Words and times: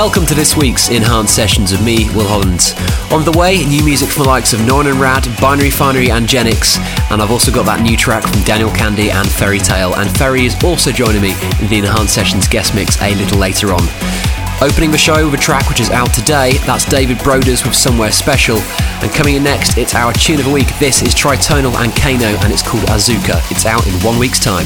Welcome 0.00 0.24
to 0.28 0.34
this 0.34 0.56
week's 0.56 0.88
Enhanced 0.88 1.36
Sessions 1.36 1.72
of 1.72 1.84
me, 1.84 2.08
Will 2.16 2.26
Holland. 2.26 2.72
On 3.12 3.22
the 3.22 3.38
way, 3.38 3.66
new 3.66 3.84
music 3.84 4.08
from 4.08 4.22
the 4.22 4.30
likes 4.30 4.54
of 4.54 4.66
Norman 4.66 4.92
and 4.92 4.98
Rad, 4.98 5.28
Binary 5.42 5.68
Finary 5.68 6.10
and 6.10 6.26
Genix, 6.26 6.78
and 7.10 7.20
I've 7.20 7.30
also 7.30 7.52
got 7.52 7.66
that 7.66 7.82
new 7.82 7.98
track 7.98 8.22
from 8.22 8.40
Daniel 8.44 8.70
Kandi 8.70 9.12
and 9.12 9.28
Ferry 9.28 9.58
Tayle, 9.58 9.92
and 9.96 10.08
Ferry 10.16 10.46
is 10.46 10.56
also 10.64 10.90
joining 10.90 11.20
me 11.20 11.36
in 11.60 11.68
the 11.68 11.76
Enhanced 11.76 12.14
Sessions 12.14 12.48
guest 12.48 12.74
mix 12.74 12.96
a 13.02 13.14
little 13.14 13.36
later 13.36 13.74
on. 13.74 13.82
Opening 14.64 14.90
the 14.90 14.96
show 14.96 15.26
with 15.26 15.38
a 15.38 15.42
track 15.42 15.68
which 15.68 15.80
is 15.80 15.90
out 15.90 16.14
today, 16.14 16.56
that's 16.64 16.86
David 16.86 17.18
Broders 17.18 17.62
with 17.66 17.76
Somewhere 17.76 18.10
Special. 18.10 18.56
And 19.04 19.12
coming 19.12 19.36
in 19.36 19.44
next, 19.44 19.76
it's 19.76 19.94
our 19.94 20.14
tune 20.14 20.40
of 20.40 20.46
the 20.46 20.52
week. 20.52 20.72
This 20.78 21.02
is 21.02 21.14
Tritonal 21.14 21.76
and 21.76 21.92
Kaeno, 21.92 22.40
and 22.42 22.50
it's 22.50 22.64
called 22.64 22.88
Azuka. 22.88 23.36
It's 23.52 23.66
out 23.66 23.86
in 23.86 23.92
one 24.00 24.18
week's 24.18 24.40
time. 24.40 24.64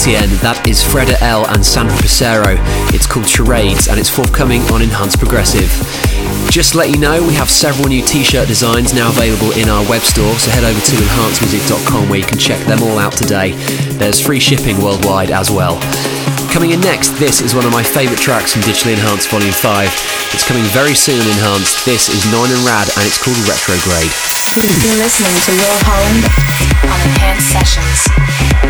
LTN. 0.00 0.32
That 0.40 0.64
is 0.64 0.80
Freda 0.80 1.20
L 1.20 1.44
and 1.52 1.60
Sandra 1.60 1.92
Pesero. 2.00 2.56
It's 2.96 3.04
called 3.04 3.28
Charades 3.28 3.84
and 3.84 4.00
it's 4.00 4.08
forthcoming 4.08 4.64
on 4.72 4.80
Enhanced 4.80 5.20
Progressive. 5.20 5.68
Just 6.48 6.72
to 6.72 6.80
let 6.80 6.88
you 6.88 6.96
know, 6.96 7.20
we 7.20 7.36
have 7.36 7.52
several 7.52 7.84
new 7.84 8.00
t-shirt 8.00 8.48
designs 8.48 8.96
now 8.96 9.12
available 9.12 9.52
in 9.60 9.68
our 9.68 9.84
web 9.92 10.00
store, 10.00 10.32
so 10.40 10.48
head 10.56 10.64
over 10.64 10.80
to 10.80 10.94
enhancemusic.com 10.96 12.08
where 12.08 12.16
you 12.16 12.24
can 12.24 12.40
check 12.40 12.56
them 12.64 12.80
all 12.80 12.96
out 12.96 13.12
today. 13.12 13.52
There's 14.00 14.16
free 14.16 14.40
shipping 14.40 14.80
worldwide 14.80 15.28
as 15.28 15.52
well. 15.52 15.76
Coming 16.48 16.72
in 16.72 16.80
next, 16.80 17.12
this 17.20 17.44
is 17.44 17.52
one 17.52 17.68
of 17.68 17.72
my 17.76 17.84
favourite 17.84 18.24
tracks 18.24 18.56
from 18.56 18.64
Digitally 18.64 18.96
Enhanced 18.96 19.28
Volume 19.28 19.52
5. 19.52 19.84
It's 20.32 20.48
coming 20.48 20.64
very 20.72 20.96
soon 20.96 21.20
Enhanced. 21.20 21.84
This 21.84 22.08
is 22.08 22.24
Nine 22.32 22.48
and 22.48 22.64
Rad 22.64 22.88
and 22.96 23.04
it's 23.04 23.20
called 23.20 23.36
Retrograde. 23.44 24.12
You're 24.80 24.96
listening 24.96 25.36
to 25.44 25.50
Will 25.60 25.78
Holland 25.84 26.24
on 26.88 26.98
Enhanced 27.04 27.52
Sessions. 27.52 28.69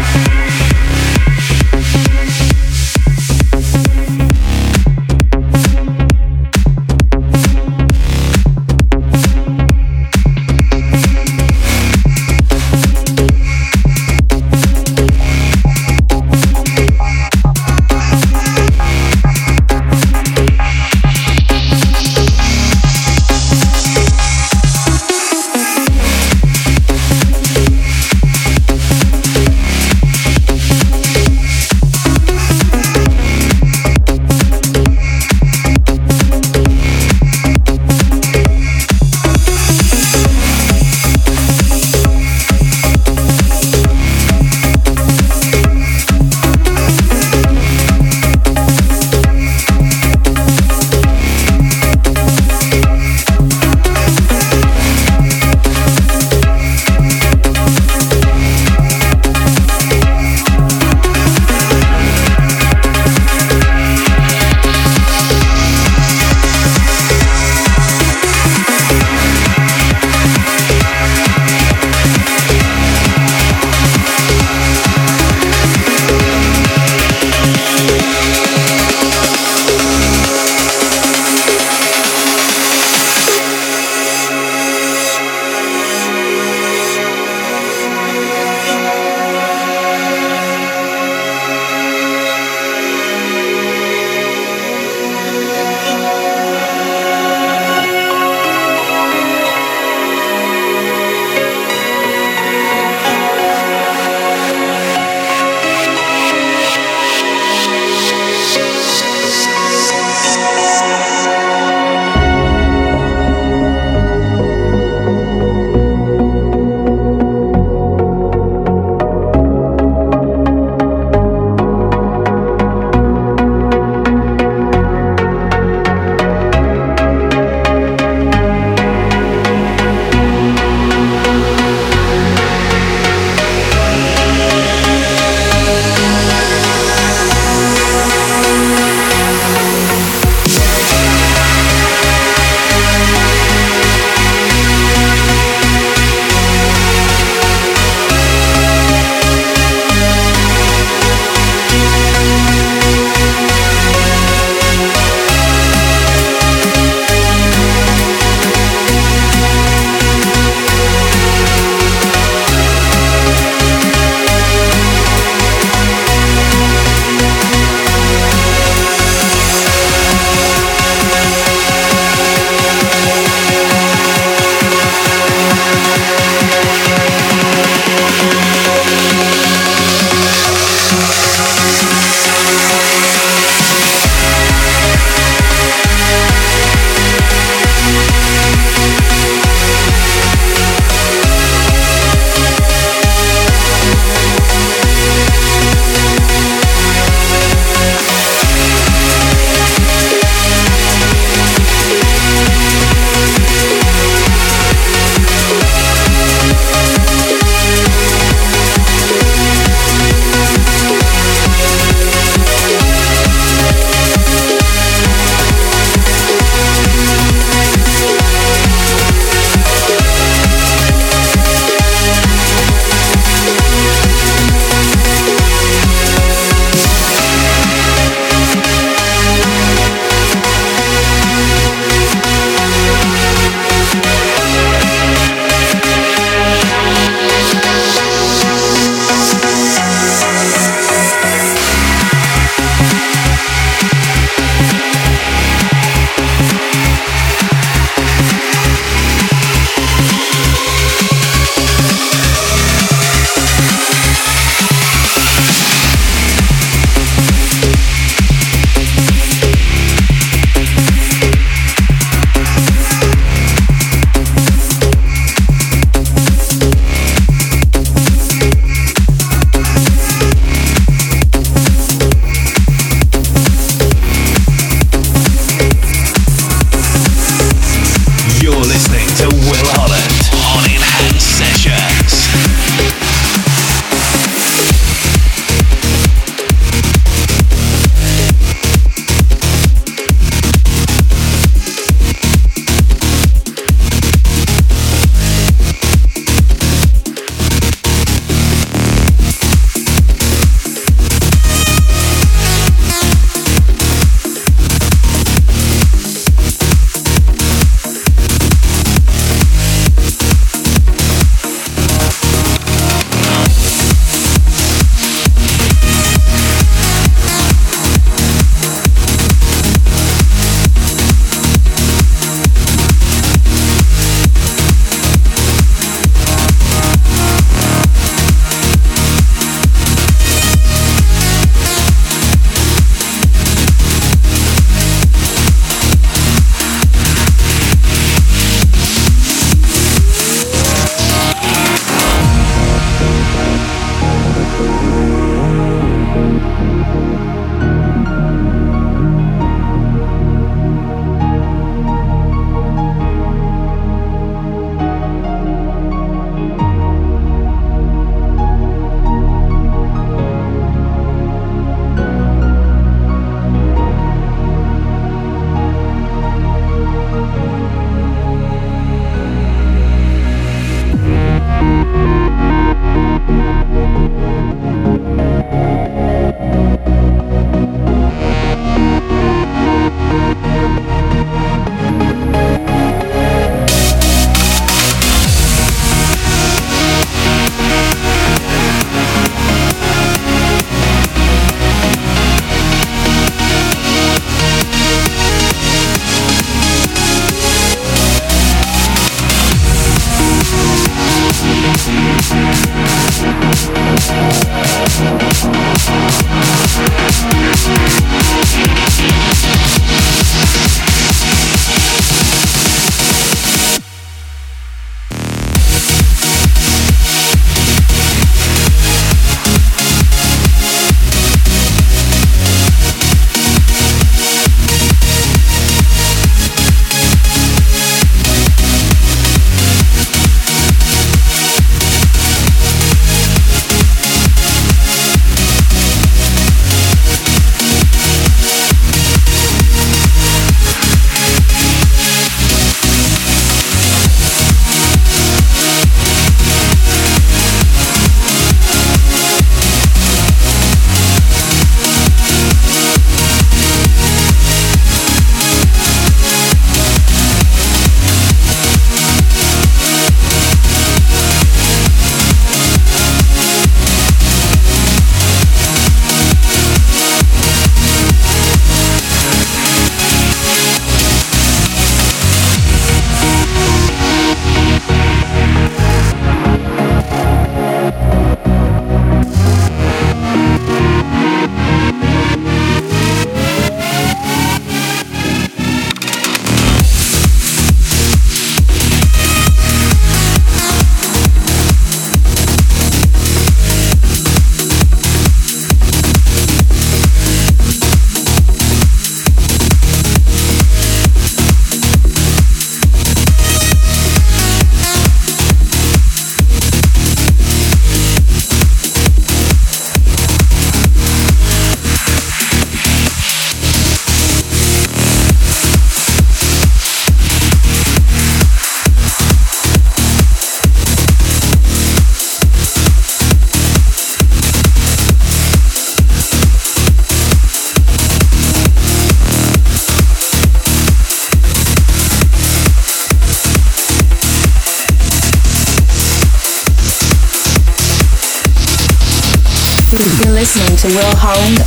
To 541.21 541.60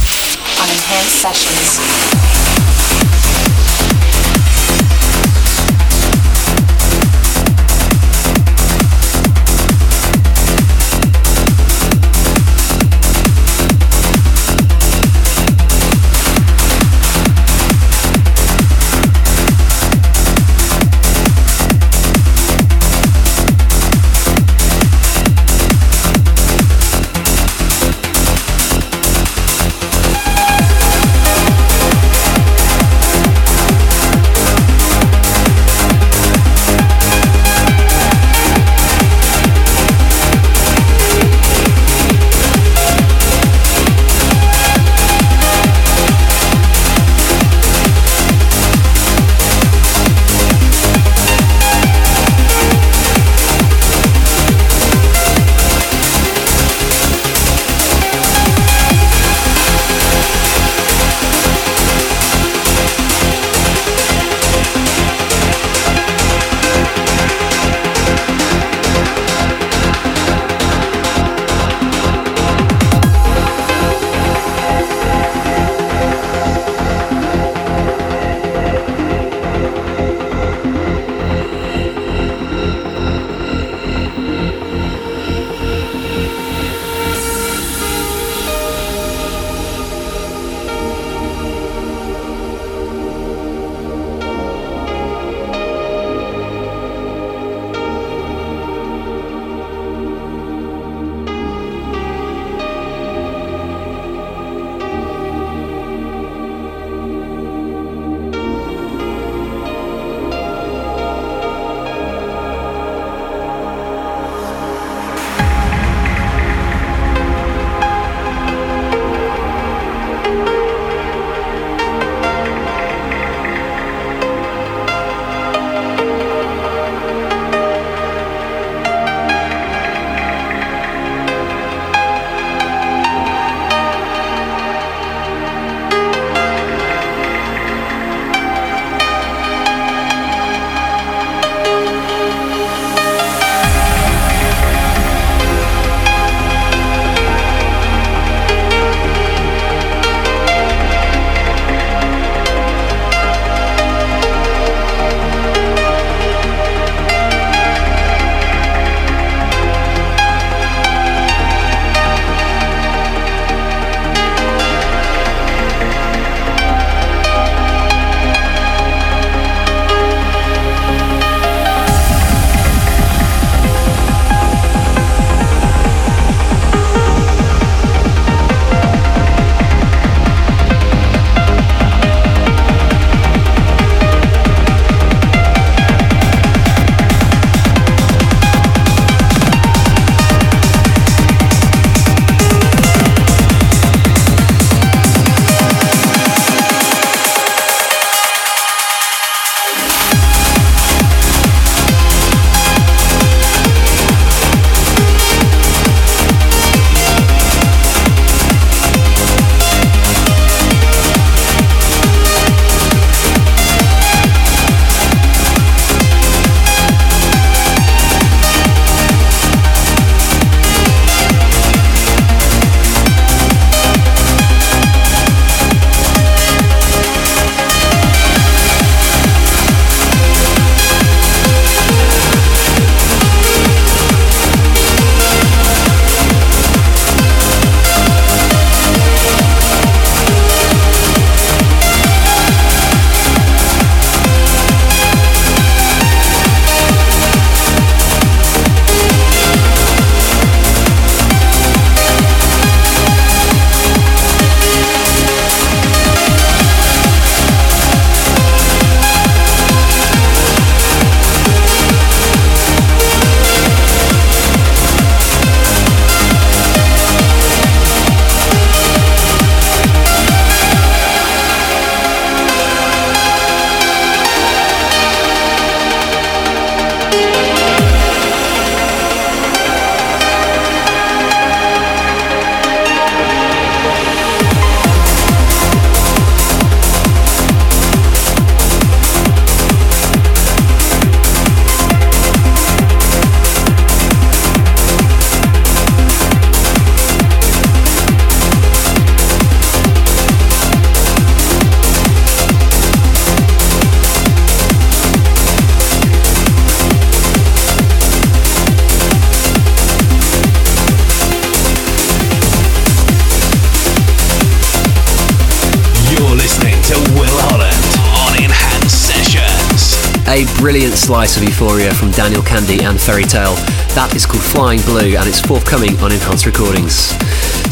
slice 320.98 321.38
of 321.38 321.44
euphoria 321.44 321.94
from 321.94 322.12
Daniel 322.12 322.42
Kandi 322.42 322.82
and 322.84 323.00
Ferry 323.00 323.24
Tayle. 323.24 323.56
That 323.96 324.14
is 324.16 324.26
called 324.26 324.44
Flying 324.44 324.82
Blue 324.82 325.18
and 325.18 325.28
it's 325.28 325.42
forthcoming 325.42 325.98
on 326.00 326.12
Enhanced 326.12 326.46
Recordings. 326.46 327.14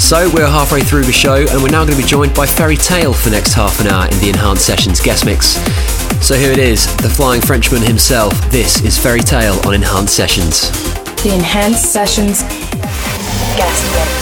So 0.01 0.29
we're 0.34 0.47
halfway 0.47 0.81
through 0.81 1.03
the 1.03 1.12
show 1.12 1.36
and 1.36 1.62
we're 1.62 1.69
now 1.69 1.86
going 1.86 1.97
to 1.97 2.01
be 2.01 2.07
joined 2.07 2.34
by 2.34 2.45
Ferry 2.45 2.77
Tayle 2.77 3.13
for 3.13 3.29
the 3.29 3.36
next 3.36 3.53
half 3.53 3.79
an 3.79 3.88
hour 3.88 4.05
in 4.05 4.17
the 4.19 4.29
Enhanced 4.29 4.65
Sessions 4.65 4.99
guest 4.99 5.25
mix. 5.25 5.57
So 6.25 6.36
here 6.36 6.51
it 6.51 6.60
is, 6.60 6.86
the 6.97 7.10
Flying 7.10 7.41
Frenchman 7.41 7.81
himself. 7.81 8.34
This 8.49 8.81
is 8.84 8.97
Ferry 8.97 9.21
Tayle 9.21 9.60
on 9.65 9.73
Enhanced 9.73 10.15
Sessions. 10.15 10.69
The 11.23 11.34
Enhanced 11.34 11.91
Sessions 11.91 12.43
guest 13.55 13.84
mix. 13.93 14.20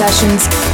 Sessions 0.00 0.69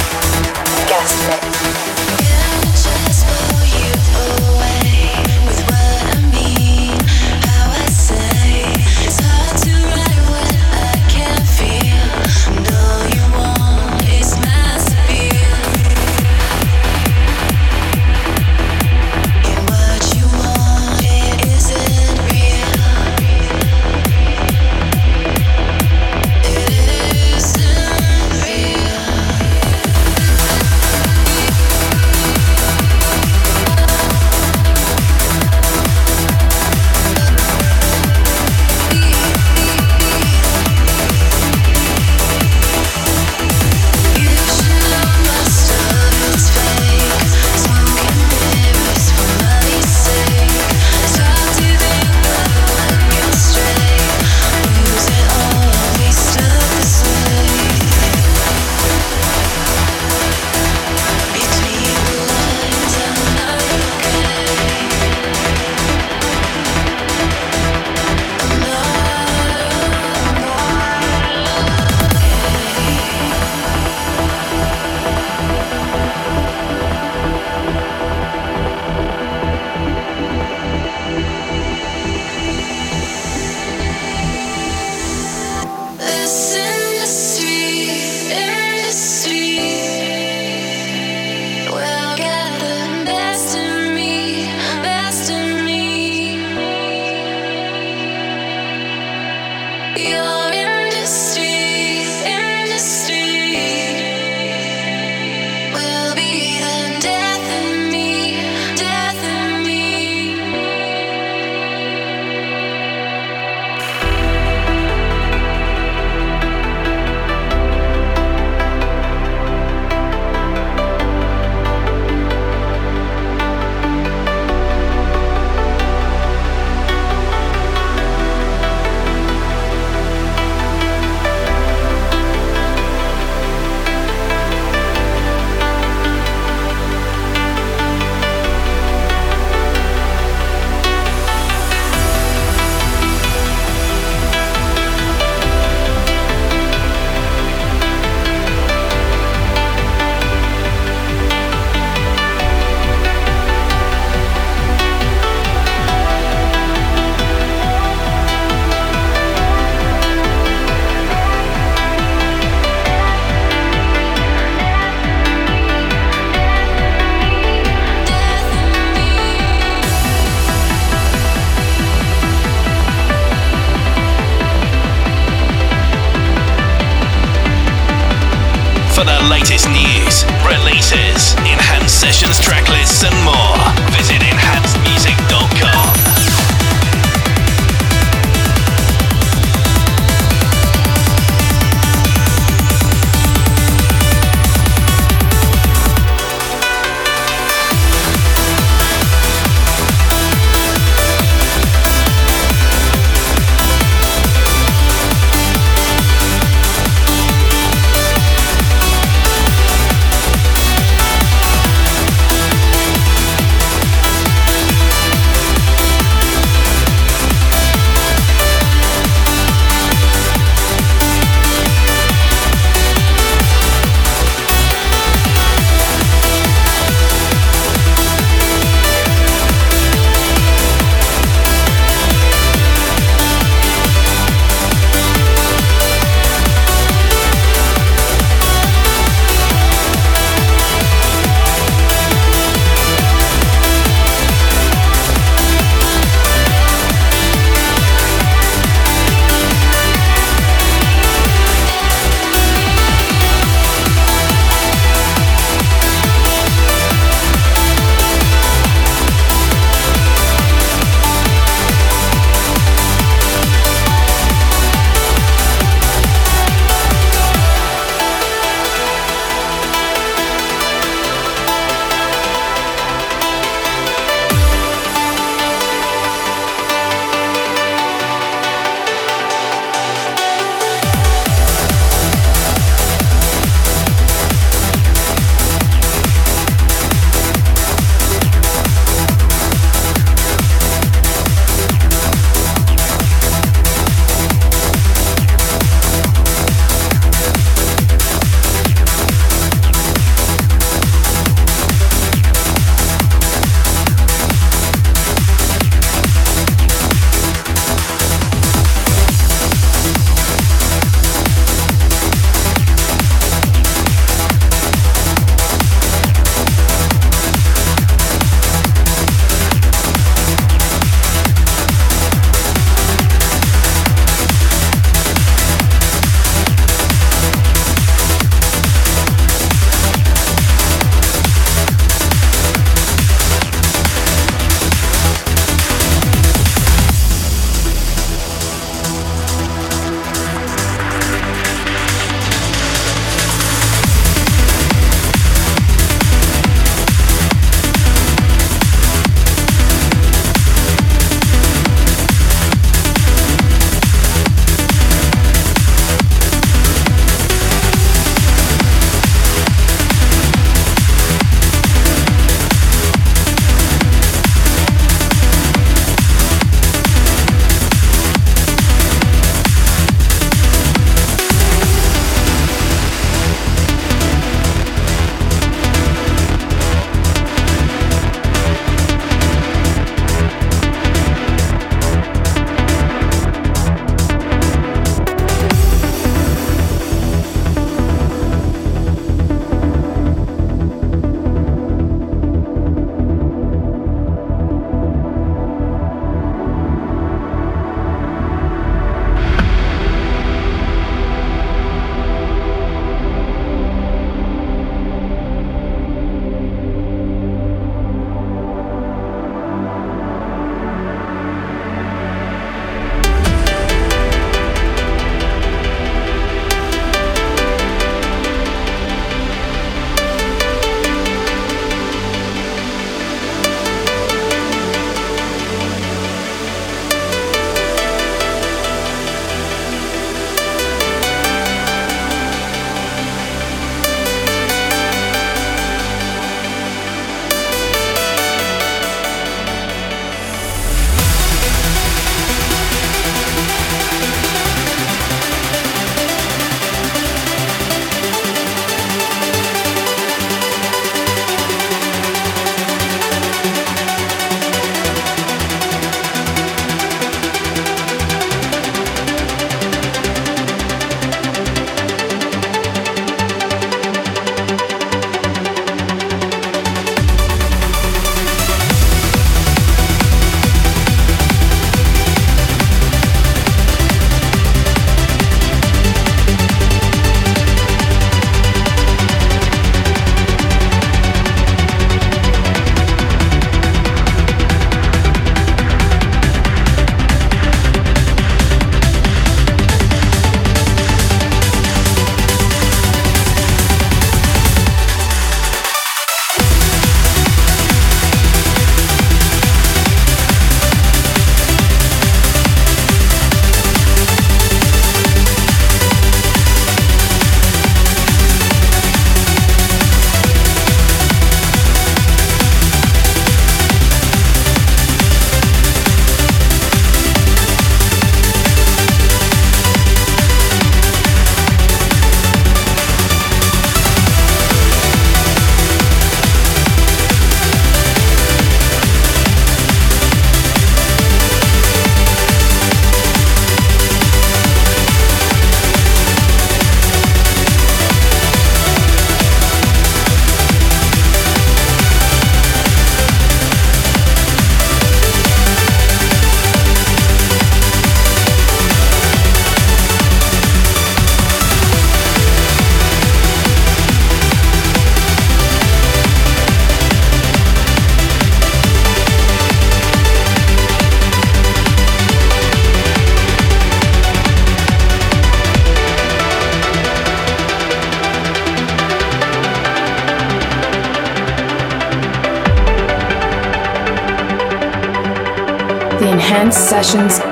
Sessions 576.83 577.26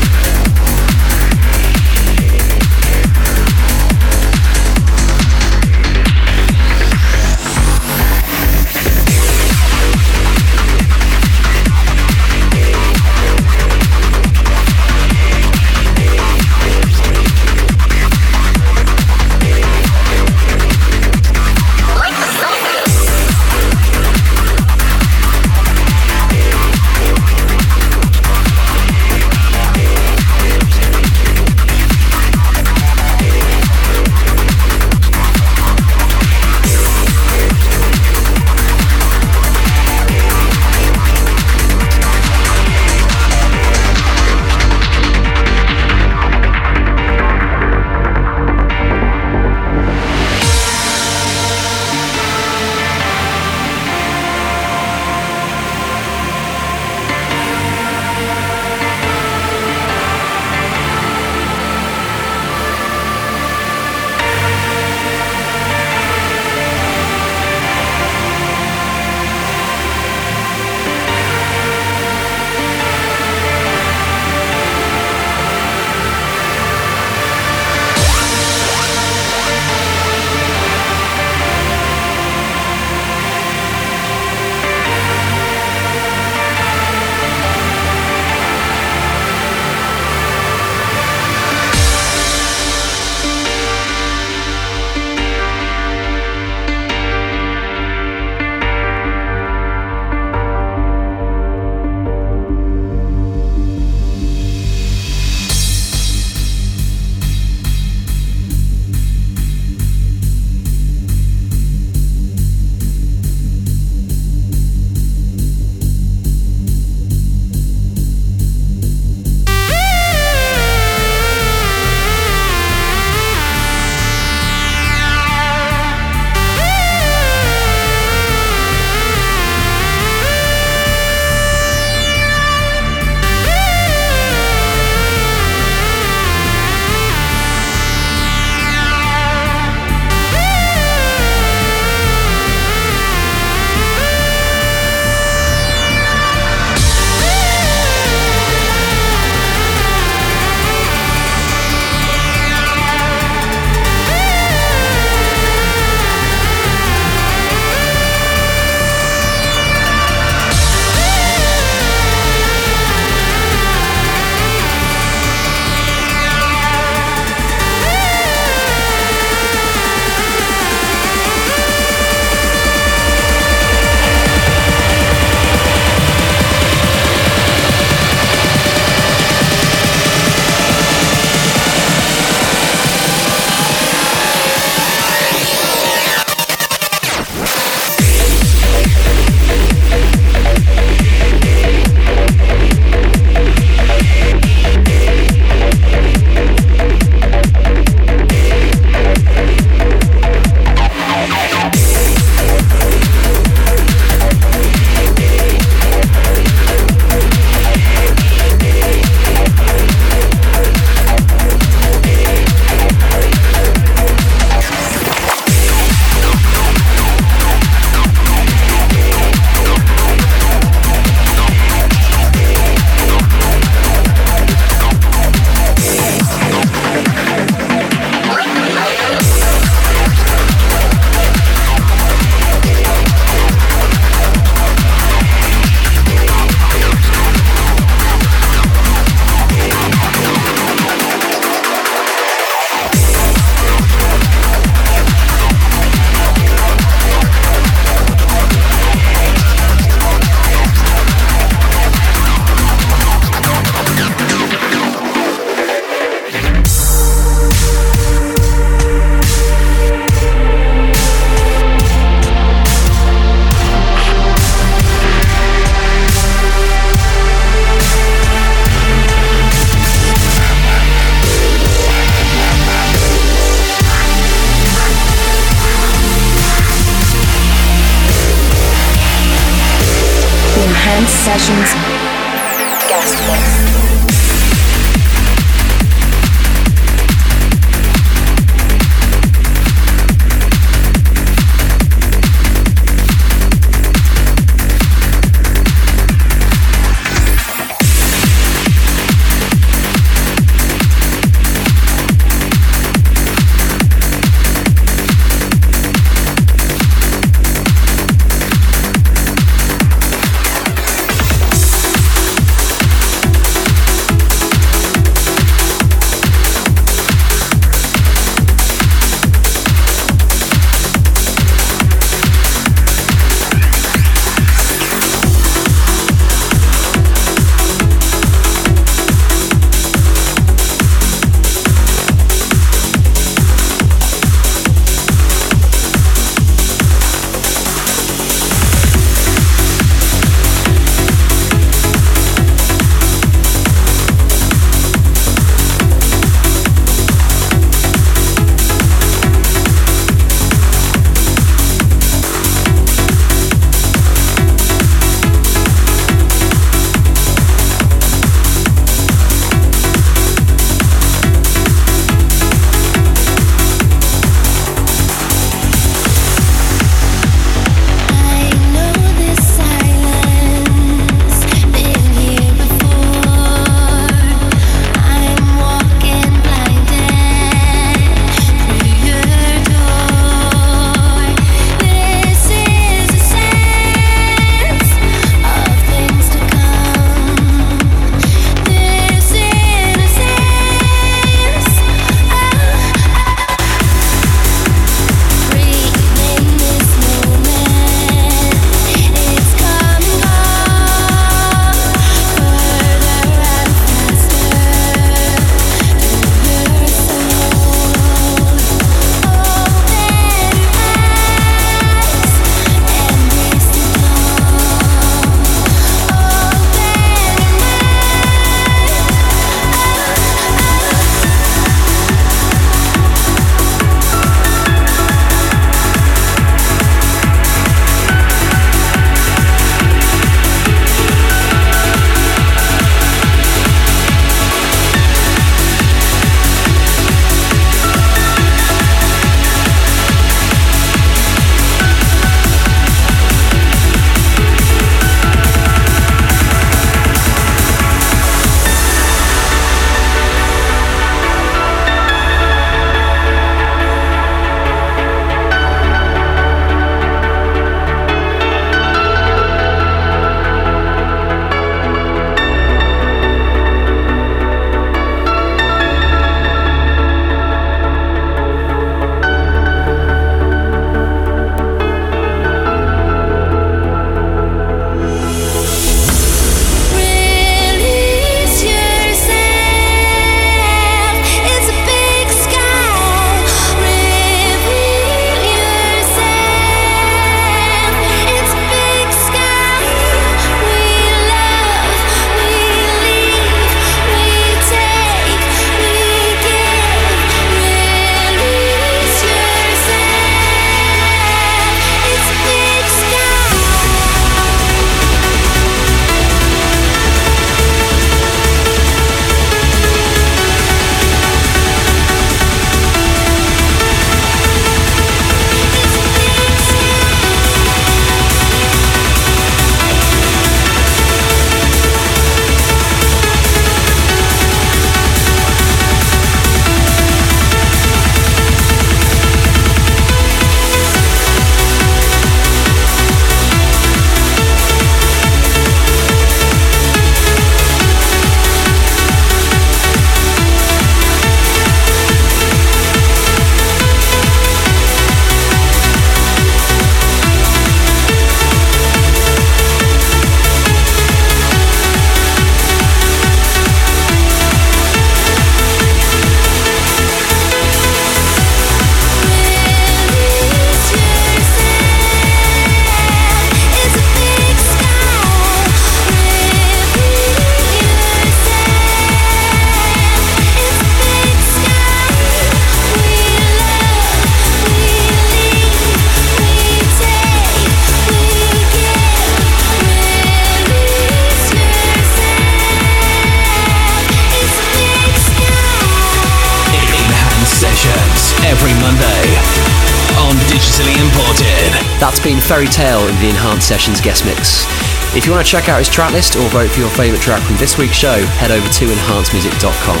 Ferry 592.56 592.72
Tayle 592.72 593.04
in 593.04 593.12
the 593.20 593.28
Enhanced 593.28 593.68
Sessions 593.68 594.00
guest 594.00 594.24
mix. 594.24 594.64
If 595.12 595.28
you 595.28 595.30
want 595.36 595.44
to 595.44 595.50
check 595.52 595.68
out 595.68 595.76
his 595.76 595.92
tracklist 595.92 596.40
or 596.40 596.48
vote 596.48 596.72
for 596.72 596.80
your 596.80 596.88
favourite 596.88 597.20
track 597.20 597.44
from 597.44 597.60
this 597.60 597.76
week's 597.76 598.00
show, 598.00 598.16
head 598.40 598.48
over 598.48 598.64
to 598.64 598.84
enhancedmusic.com. 598.88 600.00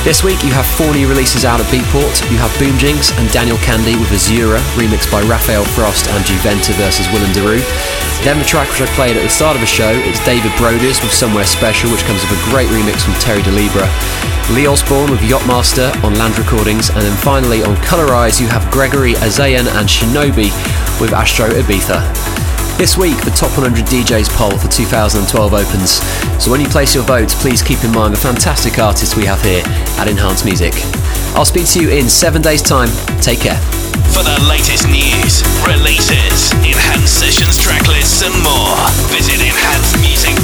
This 0.00 0.24
week 0.24 0.40
you 0.40 0.48
have 0.56 0.64
four 0.64 0.88
new 0.96 1.04
releases 1.04 1.44
out 1.44 1.60
of 1.60 1.68
Beatport. 1.68 2.24
You 2.32 2.40
have 2.40 2.48
Boom 2.56 2.80
Jinx 2.80 3.12
and 3.20 3.28
Daniel 3.28 3.60
Kandi 3.60 4.00
with 4.00 4.08
Azura, 4.16 4.64
remixed 4.80 5.12
by 5.12 5.20
Rafael 5.28 5.60
Frost 5.76 6.08
and 6.08 6.24
Juventa 6.24 6.72
versus 6.80 7.04
Willem 7.12 7.28
Daru. 7.36 7.60
Then 8.24 8.40
the 8.40 8.48
track 8.48 8.72
which 8.72 8.80
I 8.80 8.88
played 8.96 9.20
at 9.20 9.22
the 9.22 9.28
start 9.28 9.52
of 9.52 9.60
the 9.60 9.68
show, 9.68 9.92
it's 10.08 10.24
David 10.24 10.56
Broders 10.56 11.04
with 11.04 11.12
Somewhere 11.12 11.44
Special, 11.44 11.92
which 11.92 12.08
comes 12.08 12.24
with 12.24 12.32
a 12.32 12.40
great 12.48 12.72
remix 12.72 13.04
from 13.04 13.12
Terry 13.20 13.44
Delibra. 13.44 13.84
Lee 14.56 14.64
Osborne 14.64 15.12
with 15.12 15.20
Yachtmaster 15.20 15.92
on 16.00 16.16
Land 16.16 16.38
Recordings, 16.40 16.88
and 16.88 17.04
then 17.04 17.16
finally 17.20 17.60
on 17.60 17.76
Colorize 17.84 18.40
you 18.40 18.48
have 18.48 18.64
Gregory 18.72 19.12
Esayan 19.20 19.68
and 19.68 19.84
Shinobi 19.84 20.48
with 21.00 21.12
Astro 21.12 21.48
Ibiza. 21.50 22.02
This 22.78 22.98
week, 22.98 23.16
the 23.24 23.30
Top 23.30 23.50
100 23.56 23.86
DJs 23.86 24.28
poll 24.34 24.56
for 24.58 24.68
2012 24.68 25.54
opens. 25.54 26.02
So 26.42 26.50
when 26.50 26.60
you 26.60 26.66
place 26.66 26.94
your 26.94 27.04
votes, 27.04 27.34
please 27.34 27.62
keep 27.62 27.82
in 27.84 27.92
mind 27.92 28.12
the 28.12 28.18
fantastic 28.18 28.78
artists 28.78 29.16
we 29.16 29.24
have 29.24 29.40
here 29.42 29.62
at 29.98 30.08
Enhanced 30.08 30.44
Music. 30.44 30.74
I'll 31.38 31.44
speak 31.44 31.66
to 31.74 31.80
you 31.80 31.90
in 31.90 32.08
seven 32.08 32.42
days' 32.42 32.62
time. 32.62 32.90
Take 33.20 33.40
care. 33.40 33.58
For 34.10 34.22
the 34.22 34.38
latest 34.50 34.86
news, 34.90 35.42
releases, 35.66 36.52
enhanced 36.66 37.18
sessions, 37.18 37.58
tracklists, 37.58 38.22
and 38.26 38.34
more, 38.42 38.76
visit 39.10 39.38
enhancedmusic.com. 39.38 40.43